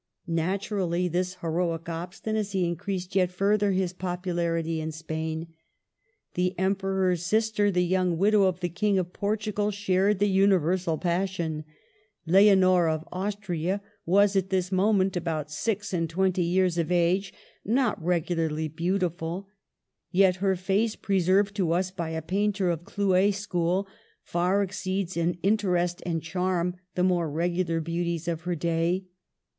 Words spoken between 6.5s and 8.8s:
Emperor's sister, the young widow of the